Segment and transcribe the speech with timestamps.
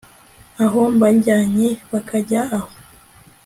[0.63, 2.71] aho mbajyanye bakajya aho